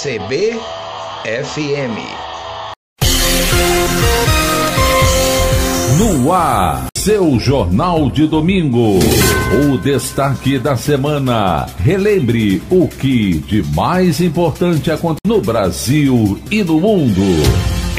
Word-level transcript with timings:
CBFM. 0.00 0.60
No 5.98 6.32
ar, 6.32 6.86
seu 6.96 7.40
Jornal 7.40 8.08
de 8.08 8.28
Domingo. 8.28 9.00
O 9.60 9.76
destaque 9.78 10.56
da 10.56 10.76
semana. 10.76 11.66
Relembre 11.80 12.62
o 12.70 12.86
que 12.86 13.40
de 13.40 13.64
mais 13.74 14.20
importante 14.20 14.88
acontece 14.88 15.26
no 15.26 15.40
Brasil 15.40 16.38
e 16.48 16.62
no 16.62 16.78
mundo. 16.78 17.22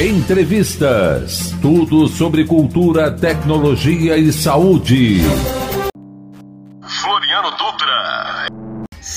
Entrevistas. 0.00 1.54
Tudo 1.60 2.08
sobre 2.08 2.46
cultura, 2.46 3.10
tecnologia 3.10 4.16
e 4.16 4.32
saúde. 4.32 5.20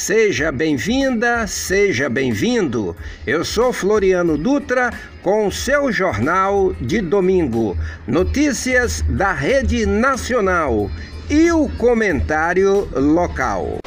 Seja 0.04 0.51
bem-vinda, 0.51 1.47
seja 1.47 2.09
bem-vindo. 2.09 2.93
Eu 3.25 3.45
sou 3.45 3.71
Floriano 3.71 4.38
Dutra 4.38 4.91
com 5.21 5.48
o 5.48 5.52
seu 5.52 5.94
jornal 5.94 6.73
de 6.73 6.99
domingo. 6.99 7.77
Notícias 8.05 9.02
da 9.03 9.31
Rede 9.31 9.85
Nacional 9.85 10.91
e 11.30 11.49
o 11.53 11.70
comentário 11.77 12.89
local. 12.94 13.77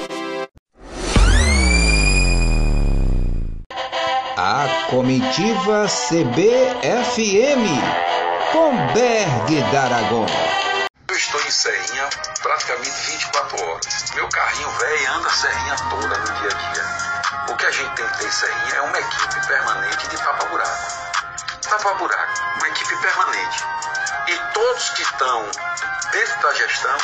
A 4.39 4.87
comitiva 4.89 5.85
CBFM 5.87 7.67
com 8.55 8.75
Berg 8.95 9.71
D'Aragon. 9.71 10.66
Eu 11.17 11.19
estou 11.19 11.41
em 11.41 11.51
Serrinha 11.51 12.11
praticamente 12.43 12.91
24 12.91 13.65
horas. 13.65 14.11
Meu 14.15 14.29
carrinho 14.29 14.71
velho 14.73 15.13
anda 15.13 15.31
Serrinha 15.31 15.77
toda 15.89 16.19
no 16.19 16.25
dia 16.27 16.51
a 16.53 16.73
dia. 16.73 16.85
O 17.49 17.57
que 17.57 17.65
a 17.65 17.71
gente 17.71 17.95
tem 17.95 18.07
que 18.07 18.19
ter 18.19 18.27
em 18.27 18.31
Serrinha 18.31 18.75
é 18.75 18.81
uma 18.83 19.01
equipe 19.01 19.47
permanente 19.47 20.09
de 20.09 20.19
tapa-buraco. 20.19 20.93
Tapa-buraco, 21.71 22.33
uma 22.59 22.69
equipe 22.69 22.97
permanente. 22.99 23.65
E 24.27 24.39
todos 24.53 24.91
que 24.91 25.01
estão 25.01 25.51
dentro 26.13 26.41
da 26.43 26.53
gestão, 26.53 26.99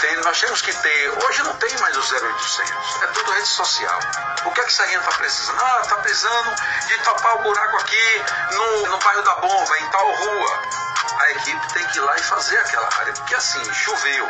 tem, 0.00 0.16
nós 0.18 0.40
temos 0.40 0.62
que 0.62 0.72
ter. 0.72 1.24
Hoje 1.24 1.42
não 1.42 1.56
tem 1.56 1.76
mais 1.78 1.96
o 1.96 2.14
0800, 2.14 3.02
é 3.02 3.06
tudo 3.08 3.32
rede 3.32 3.48
social. 3.48 3.98
O 4.44 4.52
que 4.52 4.60
é 4.60 4.64
que 4.64 4.72
Serrinha 4.72 5.00
está 5.00 5.10
precisando? 5.18 5.60
Ah, 5.60 5.80
está 5.82 5.96
precisando 5.96 6.54
de 6.86 6.98
tapar 6.98 7.34
o 7.34 7.42
buraco 7.42 7.76
aqui 7.78 8.24
no, 8.52 8.86
no 8.86 8.98
bairro 8.98 9.22
da 9.22 9.34
Bomba, 9.34 9.78
em 9.80 9.90
tal 9.90 10.14
rua 10.14 10.81
a 11.18 11.30
equipe 11.32 11.72
tem 11.72 11.86
que 11.88 11.98
ir 11.98 12.00
lá 12.00 12.16
e 12.16 12.22
fazer 12.22 12.58
aquela 12.58 12.88
área. 12.98 13.12
Porque 13.12 13.34
assim, 13.34 13.64
choveu. 13.72 14.28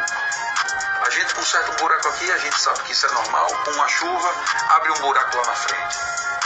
A 1.02 1.10
gente 1.10 1.34
conserta 1.34 1.72
um 1.72 1.76
buraco 1.76 2.08
aqui, 2.08 2.30
a 2.30 2.38
gente 2.38 2.60
sabe 2.60 2.80
que 2.84 2.92
isso 2.92 3.06
é 3.06 3.12
normal, 3.12 3.48
com 3.64 3.70
uma 3.72 3.88
chuva, 3.88 4.34
abre 4.70 4.92
um 4.92 5.00
buraco 5.00 5.36
lá 5.36 5.46
na 5.46 5.54
frente. 5.54 5.98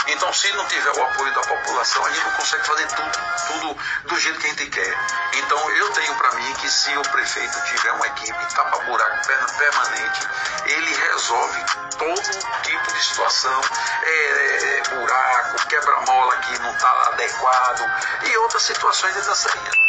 Então, 0.07 0.31
se 0.31 0.51
não 0.53 0.65
tiver 0.67 0.91
o 0.91 1.03
apoio 1.03 1.33
da 1.33 1.41
população, 1.41 2.05
a 2.05 2.09
gente 2.09 2.23
não 2.23 2.31
consegue 2.31 2.65
fazer 2.65 2.87
tudo, 2.87 3.11
tudo 3.47 3.77
do 4.05 4.19
jeito 4.19 4.39
que 4.39 4.45
a 4.45 4.49
gente 4.49 4.65
quer. 4.67 4.97
Então, 5.33 5.71
eu 5.71 5.91
tenho 5.91 6.15
para 6.15 6.31
mim 6.31 6.53
que 6.55 6.69
se 6.69 6.95
o 6.97 7.01
prefeito 7.03 7.61
tiver 7.65 7.91
uma 7.91 8.07
equipe 8.07 8.53
tapa-buraco 8.55 9.27
permanente, 9.57 10.27
ele 10.65 10.95
resolve 10.95 11.65
todo 11.97 12.61
tipo 12.63 12.93
de 12.93 13.03
situação, 13.03 13.61
é, 14.01 14.09
é, 14.09 14.83
buraco, 14.95 15.67
quebra-mola 15.67 16.37
que 16.37 16.59
não 16.59 16.71
está 16.71 17.07
adequado 17.07 17.91
e 18.23 18.37
outras 18.37 18.63
situações 18.63 19.13
dessa 19.13 19.35
saída. 19.35 19.86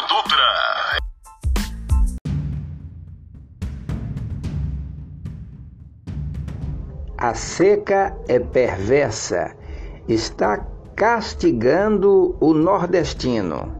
Dutra. 0.00 0.98
A 7.16 7.32
seca 7.34 8.16
é 8.26 8.40
perversa, 8.40 9.54
está 10.08 10.66
castigando 10.96 12.36
o 12.40 12.52
nordestino. 12.52 13.72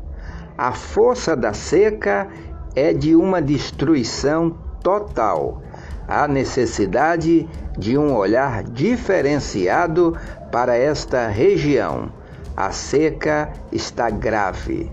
A 0.56 0.70
força 0.70 1.34
da 1.34 1.52
seca 1.52 2.28
é 2.76 2.92
de 2.92 3.16
uma 3.16 3.42
destruição 3.42 4.56
total. 4.84 5.62
Há 6.06 6.28
necessidade 6.28 7.48
de 7.76 7.98
um 7.98 8.14
olhar 8.14 8.62
diferenciado 8.62 10.16
para 10.52 10.76
esta 10.76 11.26
região. 11.26 12.12
A 12.56 12.70
seca 12.70 13.52
está 13.72 14.08
grave. 14.10 14.92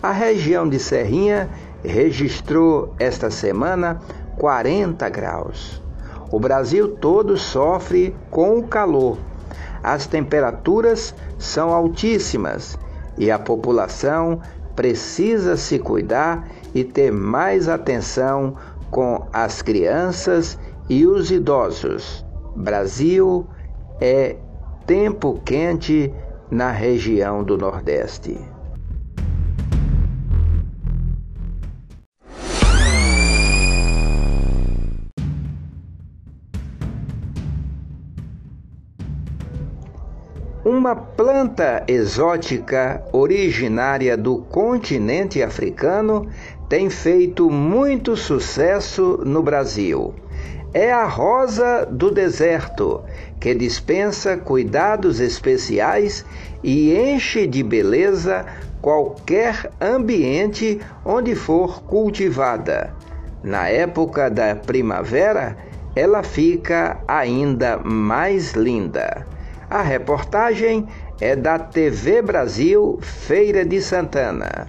A 0.00 0.12
região 0.12 0.68
de 0.68 0.78
Serrinha 0.78 1.48
registrou 1.84 2.94
esta 3.00 3.30
semana 3.30 4.00
40 4.36 5.08
graus. 5.08 5.82
O 6.30 6.38
Brasil 6.38 6.96
todo 6.96 7.36
sofre 7.36 8.14
com 8.30 8.58
o 8.58 8.68
calor. 8.68 9.18
As 9.82 10.06
temperaturas 10.06 11.14
são 11.36 11.72
altíssimas 11.72 12.78
e 13.16 13.28
a 13.28 13.40
população 13.40 14.40
precisa 14.76 15.56
se 15.56 15.80
cuidar 15.80 16.46
e 16.72 16.84
ter 16.84 17.10
mais 17.10 17.68
atenção 17.68 18.54
com 18.92 19.26
as 19.32 19.62
crianças 19.62 20.56
e 20.88 21.06
os 21.06 21.32
idosos. 21.32 22.24
Brasil 22.54 23.46
é 24.00 24.36
tempo 24.86 25.40
quente 25.44 26.14
na 26.48 26.70
região 26.70 27.42
do 27.42 27.58
Nordeste. 27.58 28.38
Uma 40.78 40.94
planta 40.94 41.82
exótica 41.88 43.02
originária 43.12 44.16
do 44.16 44.36
continente 44.36 45.42
africano 45.42 46.28
tem 46.68 46.88
feito 46.88 47.50
muito 47.50 48.16
sucesso 48.16 49.20
no 49.24 49.42
Brasil. 49.42 50.14
É 50.72 50.92
a 50.92 51.04
rosa 51.04 51.84
do 51.84 52.12
deserto, 52.12 53.02
que 53.40 53.56
dispensa 53.56 54.36
cuidados 54.36 55.18
especiais 55.18 56.24
e 56.62 56.94
enche 56.94 57.44
de 57.44 57.64
beleza 57.64 58.46
qualquer 58.80 59.72
ambiente 59.80 60.78
onde 61.04 61.34
for 61.34 61.82
cultivada. 61.82 62.94
Na 63.42 63.68
época 63.68 64.30
da 64.30 64.54
primavera, 64.54 65.56
ela 65.96 66.22
fica 66.22 66.98
ainda 67.08 67.78
mais 67.78 68.52
linda. 68.52 69.26
A 69.70 69.82
reportagem 69.82 70.88
é 71.20 71.36
da 71.36 71.58
TV 71.58 72.22
Brasil 72.22 72.98
Feira 73.02 73.66
de 73.66 73.82
Santana. 73.82 74.68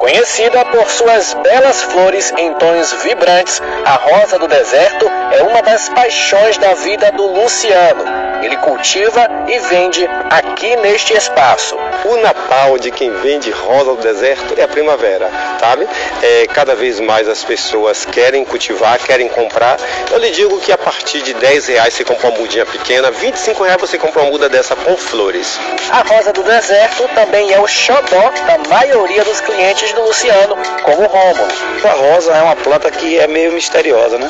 Conhecida 0.00 0.64
por 0.64 0.84
suas 0.90 1.32
belas 1.34 1.82
flores 1.84 2.32
em 2.36 2.52
tons 2.54 2.92
vibrantes, 3.04 3.62
a 3.84 3.94
rosa 3.94 4.36
do 4.36 4.48
deserto 4.48 5.06
é 5.06 5.42
uma 5.44 5.62
das 5.62 5.88
paixões 5.90 6.58
da 6.58 6.74
vida 6.74 7.12
do 7.12 7.24
Luciano. 7.24 8.31
Ele 8.42 8.56
cultiva 8.56 9.28
e 9.48 9.58
vende 9.60 10.08
aqui 10.30 10.74
neste 10.76 11.14
espaço. 11.16 11.76
O 12.04 12.16
Natal 12.16 12.78
de 12.78 12.90
quem 12.90 13.10
vende 13.10 13.50
rosa 13.50 13.94
do 13.94 14.02
deserto 14.02 14.54
é 14.56 14.64
a 14.64 14.68
primavera, 14.68 15.30
sabe? 15.60 15.86
É, 16.20 16.46
cada 16.48 16.74
vez 16.74 16.98
mais 16.98 17.28
as 17.28 17.44
pessoas 17.44 18.04
querem 18.04 18.44
cultivar, 18.44 18.98
querem 18.98 19.28
comprar. 19.28 19.78
Eu 20.10 20.18
lhe 20.18 20.30
digo 20.30 20.60
que 20.60 20.72
a 20.72 20.78
partir 20.78 21.22
de 21.22 21.32
10 21.34 21.66
reais 21.68 21.94
você 21.94 22.04
compra 22.04 22.28
uma 22.28 22.38
mudinha 22.38 22.66
pequena, 22.66 23.10
25 23.12 23.62
reais 23.62 23.80
você 23.80 23.96
compra 23.96 24.22
uma 24.22 24.30
muda 24.32 24.48
dessa 24.48 24.74
com 24.74 24.96
flores. 24.96 25.60
A 25.90 26.02
rosa 26.02 26.32
do 26.32 26.42
deserto 26.42 27.08
também 27.14 27.52
é 27.52 27.60
o 27.60 27.68
xodó 27.68 28.32
da 28.46 28.58
maioria 28.68 29.22
dos 29.24 29.40
clientes 29.40 29.92
do 29.92 30.02
Luciano, 30.02 30.56
como 30.82 31.02
o 31.02 31.06
Rômulo. 31.06 31.52
A 31.84 31.92
rosa 31.92 32.32
é 32.32 32.42
uma 32.42 32.56
planta 32.56 32.90
que 32.90 33.18
é 33.18 33.28
meio 33.28 33.52
misteriosa, 33.52 34.18
né? 34.18 34.28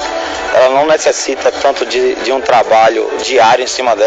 Ela 0.54 0.68
não 0.68 0.86
necessita 0.86 1.50
tanto 1.50 1.86
de, 1.86 2.14
de 2.16 2.30
um 2.30 2.40
trabalho 2.40 3.10
diário 3.22 3.64
em 3.64 3.66
cima 3.66 3.96
dela. 3.96 4.01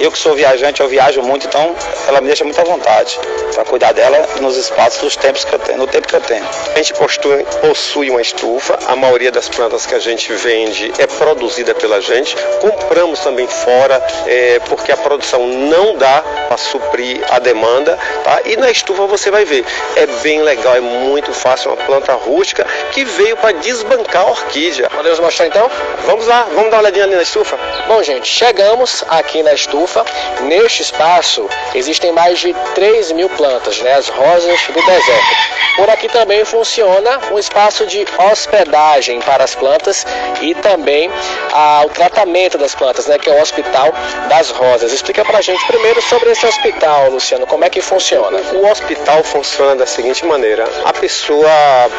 Eu 0.00 0.10
que 0.10 0.18
sou 0.18 0.34
viajante, 0.34 0.80
eu 0.80 0.88
viajo 0.88 1.20
muito, 1.22 1.46
então 1.46 1.74
ela 2.08 2.20
me 2.20 2.26
deixa 2.26 2.42
muito 2.42 2.58
à 2.58 2.64
vontade 2.64 3.18
para 3.54 3.64
cuidar 3.64 3.92
dela 3.92 4.26
nos 4.40 4.56
espaços, 4.56 5.02
nos 5.02 5.16
tempos 5.16 5.44
que 5.44 5.54
eu 5.54 5.58
tenho, 5.58 5.78
no 5.78 5.86
tempo 5.86 6.08
que 6.08 6.16
eu 6.16 6.20
tenho. 6.20 6.46
A 6.74 6.76
gente 6.78 6.94
possui, 6.94 7.44
possui 7.60 8.10
uma 8.10 8.22
estufa, 8.22 8.78
a 8.86 8.96
maioria 8.96 9.30
das 9.30 9.48
plantas 9.48 9.84
que 9.84 9.94
a 9.94 9.98
gente 9.98 10.32
vende 10.32 10.92
é 10.98 11.06
produzida 11.06 11.74
pela 11.74 12.00
gente. 12.00 12.34
Compramos 12.60 13.20
também 13.20 13.46
fora, 13.46 14.02
é, 14.26 14.58
porque 14.60 14.90
a 14.90 14.96
produção 14.96 15.46
não 15.46 15.96
dá 15.96 16.24
para 16.50 16.56
suprir 16.56 17.24
a 17.30 17.38
demanda, 17.38 17.96
tá? 18.24 18.40
E 18.44 18.56
na 18.56 18.72
estufa 18.72 19.06
você 19.06 19.30
vai 19.30 19.44
ver, 19.44 19.64
é 19.94 20.04
bem 20.20 20.42
legal, 20.42 20.74
é 20.74 20.80
muito 20.80 21.32
fácil, 21.32 21.70
uma 21.70 21.76
planta 21.76 22.12
rústica 22.14 22.66
que 22.90 23.04
veio 23.04 23.36
para 23.36 23.52
desbancar 23.52 24.22
a 24.22 24.30
orquídea. 24.30 24.90
Podemos 24.90 25.20
mostrar 25.20 25.46
então? 25.46 25.70
Vamos 26.06 26.26
lá, 26.26 26.48
vamos 26.52 26.72
dar 26.72 26.78
uma 26.78 26.82
olhadinha 26.82 27.04
ali 27.04 27.14
na 27.14 27.22
estufa? 27.22 27.56
Bom, 27.86 28.02
gente, 28.02 28.26
chegamos 28.26 29.04
aqui 29.08 29.44
na 29.44 29.52
estufa. 29.52 30.04
Neste 30.40 30.82
espaço 30.82 31.48
existem 31.72 32.10
mais 32.10 32.40
de 32.40 32.52
3 32.74 33.12
mil 33.12 33.28
plantas, 33.30 33.78
né, 33.78 33.94
as 33.94 34.08
rosas 34.08 34.60
do 34.66 34.84
deserto. 34.84 35.60
Por 35.76 35.88
aqui 35.88 36.08
também 36.08 36.44
funciona 36.44 37.20
um 37.30 37.38
espaço 37.38 37.86
de 37.86 38.04
hospedagem 38.30 39.20
para 39.20 39.44
as 39.44 39.54
plantas 39.54 40.04
e 40.40 40.54
também 40.56 41.10
ah, 41.52 41.82
o 41.86 41.90
tratamento 41.90 42.58
das 42.58 42.74
plantas, 42.74 43.06
né, 43.06 43.18
que 43.18 43.30
é 43.30 43.32
o 43.32 43.40
Hospital 43.40 43.92
das 44.28 44.50
Rosas. 44.50 44.92
Explica 44.92 45.24
pra 45.24 45.40
gente 45.40 45.64
primeiro 45.66 46.02
sobre 46.02 46.32
esse 46.32 46.39
hospital, 46.46 47.10
Luciano, 47.10 47.46
como 47.46 47.64
é 47.64 47.70
que 47.70 47.80
funciona? 47.80 48.38
O 48.54 48.70
hospital 48.70 49.22
funciona 49.22 49.76
da 49.76 49.86
seguinte 49.86 50.24
maneira: 50.24 50.64
a 50.84 50.92
pessoa, 50.92 51.50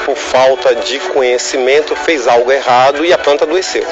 por 0.06 0.16
falta 0.16 0.76
de 0.76 1.00
conhecimento, 1.00 1.96
fez 1.96 2.28
algo 2.28 2.52
errado 2.52 3.06
e 3.06 3.14
a 3.14 3.18
planta 3.18 3.44
adoeceu. 3.44 3.86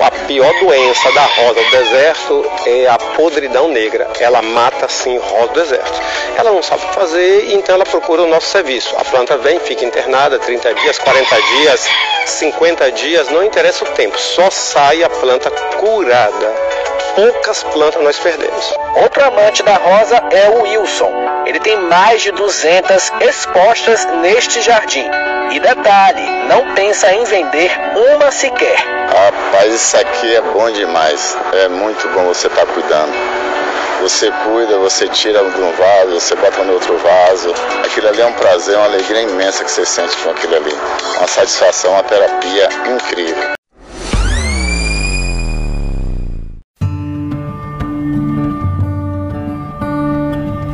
A 0.00 0.10
pior 0.28 0.52
doença 0.60 1.10
da 1.10 1.24
rosa 1.24 1.60
do 1.60 1.70
deserto 1.70 2.52
é 2.66 2.86
a 2.86 2.96
podridão 2.98 3.68
negra. 3.68 4.08
Ela 4.20 4.40
mata 4.40 4.88
sim 4.88 5.18
rosa 5.18 5.48
do 5.48 5.60
deserto. 5.60 6.00
Ela 6.36 6.52
não 6.52 6.62
sabe 6.62 6.84
o 6.84 6.88
que 6.88 6.94
fazer, 6.94 7.52
então 7.52 7.74
ela 7.74 7.84
procura 7.84 8.22
o 8.22 8.28
nosso 8.28 8.46
serviço. 8.46 8.94
A 8.96 9.04
planta 9.04 9.36
vem, 9.38 9.58
fica 9.58 9.84
internada 9.84 10.38
30 10.38 10.72
dias, 10.74 10.98
40 10.98 11.42
dias, 11.42 11.88
50 12.26 12.92
dias, 12.92 13.28
não 13.30 13.42
interessa 13.42 13.84
o 13.84 13.88
tempo, 13.88 14.16
só 14.18 14.48
sai 14.50 15.02
a 15.02 15.10
planta 15.10 15.50
curada. 15.50 16.67
Poucas 17.14 17.62
plantas 17.64 18.02
nós 18.02 18.18
perdemos. 18.18 18.74
Outro 19.02 19.24
amante 19.24 19.62
da 19.62 19.74
rosa 19.74 20.22
é 20.30 20.48
o 20.50 20.62
Wilson. 20.62 21.12
Ele 21.46 21.60
tem 21.60 21.76
mais 21.82 22.22
de 22.22 22.30
200 22.32 23.12
expostas 23.20 24.04
neste 24.20 24.60
jardim. 24.62 25.08
E 25.50 25.60
detalhe, 25.60 26.22
não 26.46 26.74
pensa 26.74 27.10
em 27.12 27.24
vender 27.24 27.70
uma 28.14 28.30
sequer. 28.30 28.76
Rapaz, 28.76 29.72
isso 29.72 29.96
aqui 29.96 30.34
é 30.34 30.40
bom 30.40 30.70
demais. 30.70 31.36
É 31.54 31.68
muito 31.68 32.06
bom 32.08 32.24
você 32.24 32.48
estar 32.48 32.66
tá 32.66 32.72
cuidando. 32.72 33.12
Você 34.02 34.30
cuida, 34.44 34.78
você 34.78 35.08
tira 35.08 35.40
de 35.40 35.60
um 35.60 35.72
vaso, 35.72 36.20
você 36.20 36.34
bota 36.36 36.62
no 36.62 36.74
outro 36.74 36.96
vaso. 36.98 37.52
Aquilo 37.84 38.08
ali 38.08 38.20
é 38.20 38.26
um 38.26 38.32
prazer, 38.34 38.76
uma 38.76 38.84
alegria 38.84 39.22
imensa 39.22 39.64
que 39.64 39.70
você 39.70 39.84
sente 39.84 40.16
com 40.18 40.30
aquilo 40.30 40.54
ali. 40.54 40.72
Uma 41.18 41.26
satisfação, 41.26 41.92
uma 41.92 42.02
terapia 42.04 42.68
incrível. 42.86 43.57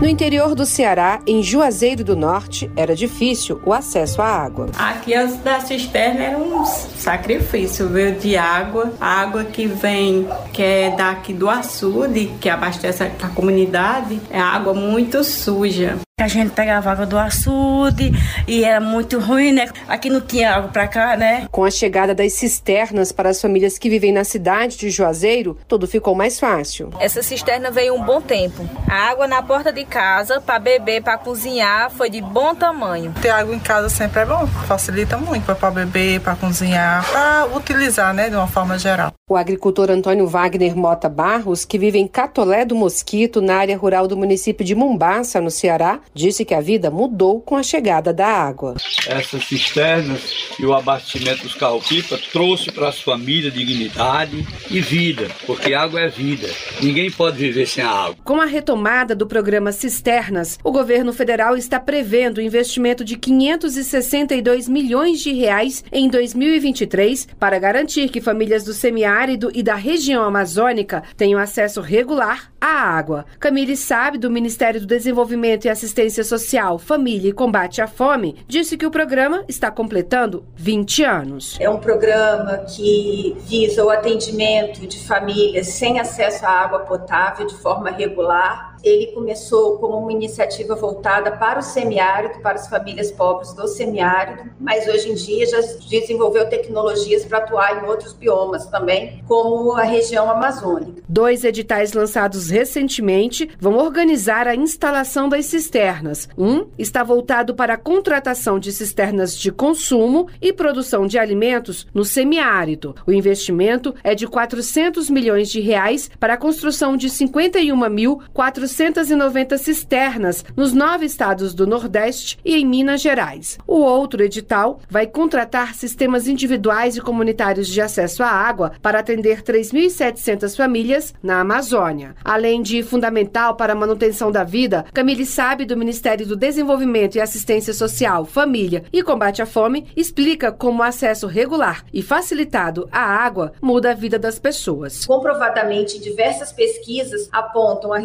No 0.05 0.11
interior 0.11 0.55
do 0.55 0.67
Ceará, 0.67 1.23
em 1.27 1.43
Juazeiro 1.43 2.05
do 2.05 2.15
Norte, 2.15 2.71
era 2.77 2.95
difícil 2.95 3.59
o 3.65 3.73
acesso 3.73 4.21
à 4.21 4.27
água. 4.27 4.67
Aqui 4.77 5.15
as 5.15 5.39
da 5.39 5.61
cisterna 5.61 6.23
era 6.23 6.37
um 6.37 6.63
sacrifício, 6.67 7.89
veio 7.89 8.15
de 8.15 8.37
água, 8.37 8.93
a 9.01 9.23
água 9.23 9.45
que 9.45 9.67
vem, 9.67 10.29
que 10.53 10.63
é 10.63 10.91
daqui 10.91 11.33
do 11.33 11.49
açude, 11.49 12.31
que 12.39 12.51
abastece 12.51 13.03
a 13.03 13.29
comunidade, 13.31 14.21
é 14.29 14.39
água 14.39 14.75
muito 14.75 15.25
suja. 15.25 15.97
A 16.21 16.29
gente 16.29 16.53
pegava 16.53 16.93
água 16.93 17.05
do 17.05 17.19
açude 17.19 18.13
e 18.47 18.63
era 18.63 18.81
muito 18.81 19.19
ruim, 19.19 19.51
né? 19.51 19.67
Aqui 19.89 20.09
não 20.09 20.21
tinha 20.21 20.55
água 20.55 20.71
para 20.71 20.87
cá, 20.87 21.17
né? 21.17 21.49
Com 21.51 21.65
a 21.65 21.71
chegada 21.73 22.15
das 22.15 22.35
cisternas 22.35 23.11
para 23.11 23.31
as 23.31 23.43
famílias 23.43 23.79
que 23.79 23.91
vivem 23.91 24.13
na 24.13 24.23
cidade 24.23 24.79
de 24.79 24.91
Juazeiro, 24.91 25.59
tudo 25.67 25.89
ficou 25.89 26.15
mais 26.15 26.39
fácil. 26.39 26.91
Essa 27.01 27.21
cisterna 27.21 27.69
veio 27.71 27.97
um 27.97 28.03
bom 28.05 28.21
tempo. 28.21 28.65
A 28.89 29.11
água 29.11 29.27
na 29.27 29.43
porta 29.43 29.73
de 29.73 29.85
casa, 29.85 30.41
para 30.41 30.61
beber, 30.61 31.03
para 31.03 31.19
cozinhar, 31.19 31.91
foi 31.91 32.09
de 32.09 32.23
bom 32.23 32.55
tamanho. 32.55 33.13
Ter 33.21 33.31
água 33.31 33.53
em 33.53 33.59
casa 33.59 33.89
sempre 33.89 34.21
é 34.21 34.25
bom, 34.25 34.47
facilita 34.69 35.19
muito 35.19 35.53
para 35.53 35.71
beber, 35.73 36.21
para 36.21 36.37
cozinhar, 36.37 37.05
para 37.11 37.47
utilizar, 37.57 38.15
né, 38.15 38.31
de 38.31 38.37
uma 38.37 38.47
forma 38.47 38.79
geral. 38.79 39.13
O 39.27 39.37
agricultor 39.37 39.91
Antônio 39.91 40.27
Wagner 40.27 40.77
Mota 40.77 41.09
Barros, 41.09 41.65
que 41.65 41.79
vive 41.79 41.99
em 41.99 42.07
Catolé 42.07 42.63
do 42.63 42.75
Mosquito, 42.75 43.41
na 43.41 43.57
área 43.57 43.75
rural 43.75 44.07
do 44.07 44.19
município 44.19 44.63
de 44.63 44.75
Mombaça, 44.75 45.41
no 45.41 45.51
Ceará, 45.51 45.99
disse 46.13 46.45
que 46.45 46.53
a 46.53 46.61
vida 46.61 46.91
mudou 46.91 47.41
com 47.41 47.57
a 47.57 47.63
chegada 47.63 48.13
da 48.13 48.27
água. 48.27 48.75
Essas 49.09 49.47
cisternas 49.47 50.21
e 50.59 50.67
o 50.67 50.75
abastecimento 50.75 51.43
dos 51.43 51.55
carro-pipa 51.55 52.19
trouxe 52.33 52.71
para 52.71 52.91
as 52.91 53.01
famílias 53.01 53.55
dignidade 53.55 54.47
e 54.71 54.79
vida, 54.83 55.31
porque 55.47 55.73
água 55.73 56.03
é 56.03 56.09
vida. 56.09 56.51
Ninguém 56.83 57.11
pode 57.11 57.39
viver 57.39 57.67
sem 57.67 57.83
a 57.83 57.89
água. 57.89 58.17
Com 58.23 58.43
a 58.43 58.45
retomada 58.45 59.15
do 59.15 59.27
programa 59.27 59.73
Cisternas, 59.73 60.59
o 60.63 60.71
governo 60.71 61.15
federal 61.15 61.57
está 61.57 61.81
prevendo 61.81 62.43
investimento 62.43 63.03
de 63.03 63.17
562 63.17 64.69
milhões 64.69 65.21
de 65.21 65.33
reais 65.33 65.83
em 65.91 66.11
2023 66.11 67.27
para 67.41 67.59
garantir 67.59 68.11
que 68.11 68.21
famílias 68.21 68.65
do 68.65 68.75
semiárido 68.75 69.14
e 69.55 69.63
da 69.63 69.77
região 69.77 70.25
amazônica 70.25 71.03
tenham 71.17 71.39
acesso 71.39 71.81
regular 71.81 72.51
à 72.61 72.67
água. 72.67 73.25
Camille 73.39 73.77
Sabe, 73.77 74.19
do 74.19 74.31
Ministério 74.31 74.81
do 74.81 74.87
Desenvolvimento 74.87 75.67
e 75.67 75.69
Assistência 75.69 76.25
Social, 76.25 76.79
Família 76.79 77.31
e 77.31 77.33
Combate 77.33 77.81
à 77.81 77.87
Fome, 77.87 78.37
disse 78.49 78.77
que 78.77 78.87
o 78.87 78.91
programa 78.91 79.45
está 79.49 79.71
completando 79.71 80.45
20 80.57 81.05
anos. 81.05 81.57
É 81.61 81.71
um 81.71 81.79
programa 81.79 82.59
que 82.59 83.37
visa 83.47 83.85
o 83.85 83.91
atendimento 83.91 84.87
de 84.87 85.07
famílias 85.07 85.69
sem 85.69 86.01
acesso 86.01 86.45
à 86.45 86.51
água 86.51 86.81
potável 86.81 87.47
de 87.47 87.55
forma 87.55 87.91
regular 87.91 88.74
ele 88.85 89.07
começou 89.09 89.79
como 89.79 89.97
uma 89.99 90.13
iniciativa 90.13 90.75
voltada 90.75 91.33
para 91.33 91.59
o 91.59 91.63
semiárido, 91.63 92.41
para 92.41 92.55
as 92.55 92.69
famílias 92.69 93.11
pobres 93.11 93.55
do 93.55 93.67
semiárido, 93.67 94.51
mas 94.61 94.87
hoje 94.87 95.11
em 95.11 95.15
dia 95.15 95.47
já 95.47 95.61
desenvolveu 95.89 96.49
tecnologias 96.49 97.25
para 97.25 97.39
atuar 97.39 97.83
em 97.83 97.89
outros 97.89 98.13
biomas 98.13 98.67
também, 98.67 99.25
como 99.27 99.73
a 99.73 99.83
região 99.83 100.31
amazônica. 100.31 101.03
Dois 101.09 101.45
editais 101.45 101.95
lançados 101.95 102.51
recentemente 102.51 103.49
vão 103.59 103.77
organizar 103.77 104.47
a 104.47 104.55
instalação 104.55 105.29
das 105.29 105.47
cisternas. 105.47 106.29
Um 106.37 106.67
está 106.79 107.03
voltado 107.03 107.55
para 107.55 107.75
a 107.75 107.79
contratação 107.79 108.59
de 108.59 108.71
cisternas 108.71 109.37
de 109.37 109.51
consumo 109.51 110.29
e 110.43 110.53
produção 110.53 111.07
de 111.07 111.19
alimentos 111.19 111.87
no 111.95 112.05
semiárido. 112.05 112.95
O 113.07 113.13
investimento 113.13 113.95
é 114.05 114.15
de 114.15 114.27
400 114.27 115.09
milhões 115.09 115.49
de 115.49 115.61
reais 115.61 116.11
para 116.21 116.35
a 116.35 116.37
construção 116.39 116.97
de 116.97 117.09
51.400 117.09 118.74
490 118.75 119.57
cisternas 119.57 120.45
nos 120.57 120.73
nove 120.73 121.07
estados 121.07 121.55
do 121.55 121.65
Nordeste 121.65 122.37
e 122.45 122.57
em 122.57 122.67
Minas 122.67 123.01
Gerais. 123.01 123.57
O 123.69 123.77
outro 123.77 124.23
edital 124.23 124.81
vai 124.91 125.07
contratar 125.07 125.75
sistemas 125.75 126.27
individuais 126.27 126.97
e 126.97 127.01
comunitários 127.01 127.69
de 127.69 127.81
acesso 127.81 128.25
à 128.25 128.29
água 128.29 128.73
para 128.83 128.99
atender 128.99 129.43
3.700 129.43 130.57
famílias 130.57 131.15
na 131.23 131.41
Amazônia. 131.41 132.17
Além 132.25 132.63
de 132.63 132.83
fundamental 132.83 133.55
para 133.55 133.75
a 133.75 133.77
manutenção 133.77 134.33
da 134.33 134.43
vida, 134.43 134.85
Camille 134.93 135.25
Sabe, 135.25 135.65
do 135.65 135.77
Ministério 135.77 136.27
do 136.27 136.37
Desenvolvimento 136.37 137.15
e 137.15 137.21
Assistência 137.21 137.73
Social, 137.73 138.25
Família 138.25 138.85
e 138.93 139.05
Combate 139.05 139.41
à 139.41 139.47
Fome, 139.47 139.87
explica 139.97 140.51
como 140.51 140.81
o 140.81 140.83
acesso 140.83 141.29
regular 141.29 141.85
e 141.93 142.03
facilitado 142.03 142.89
à 142.91 143.01
água 143.01 143.53
muda 143.63 143.93
a 143.93 143.95
vida 143.95 144.19
das 144.19 144.41
pessoas. 144.41 145.07
Comprovadamente, 145.07 146.01
diversas 146.01 146.53
pesquisas 146.53 147.29
apontam 147.31 147.93
a 147.93 147.99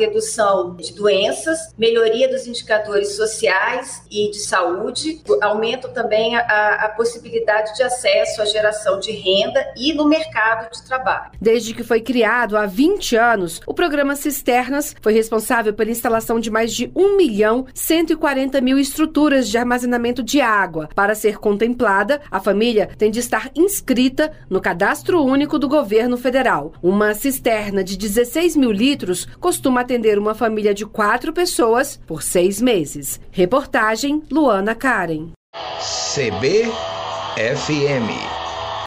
redução 0.60 0.76
de 0.76 0.94
doenças, 0.94 1.74
melhoria 1.78 2.30
dos 2.30 2.48
indicadores 2.48 3.16
sociais 3.16 4.04
e 4.12 4.30
de 4.30 4.40
saúde, 4.40 5.22
aumento 5.42 5.90
também 5.90 6.36
a, 6.36 6.86
a 6.86 6.90
possibilidade 6.90 7.76
de 7.76 7.84
acesso 7.84 8.42
à 8.42 8.46
geração 8.46 9.00
de 9.00 9.12
renda 9.12 9.66
e 9.78 9.94
no 9.94 10.08
mercado 10.08 10.72
de 10.72 10.84
trabalho. 10.84 11.32
Desde 11.40 11.74
que 11.74 11.84
foi 11.84 12.02
criado 12.02 12.58
há 12.58 12.66
20 12.66 13.16
anos, 13.16 13.62
o 13.66 13.74
programa 13.74 14.16
Cisternas 14.16 14.96
foi 15.02 15.14
responsável 15.14 15.74
pela 15.74 15.92
instalação 15.92 16.40
de 16.40 16.50
mais 16.50 16.74
de 16.74 16.92
1 16.96 17.18
milhão 17.18 17.66
140 17.74 18.62
mil 18.62 18.78
estruturas 18.78 19.48
de 19.48 19.58
armazenamento 19.58 20.22
de 20.24 20.42
água. 20.42 20.90
Para 20.94 21.16
ser 21.16 21.38
contemplada, 21.38 22.22
a 22.30 22.40
família 22.40 22.90
tem 22.98 23.12
de 23.12 23.20
estar 23.20 23.50
inscrita 23.56 24.32
no 24.50 24.62
Cadastro 24.62 25.24
Único 25.24 25.58
do 25.58 25.68
Governo 25.68 26.18
Federal. 26.18 26.74
Uma 26.82 27.14
cisterna 27.14 27.84
de 27.84 27.98
16 27.98 28.56
mil 28.56 28.72
litros 28.72 29.26
costuma 29.40 29.82
atender 29.82 30.18
uma 30.18 30.34
família 30.34 30.49
família 30.50 30.74
de 30.74 30.84
quatro 30.84 31.32
pessoas 31.32 32.00
por 32.08 32.24
seis 32.24 32.60
meses. 32.60 33.22
Reportagem 33.32 34.24
Luana 34.32 34.74
Karen. 34.74 35.30
CBFM 35.80 36.70